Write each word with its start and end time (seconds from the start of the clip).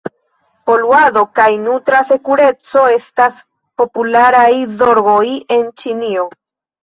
Poluado 0.69 1.21
kaj 1.39 1.45
nutra 1.65 1.99
sekureco 2.11 2.85
estas 2.95 3.37
popularaj 3.81 4.47
zorgoj 4.79 5.23
en 5.59 5.69
Ĉinio. 5.83 6.27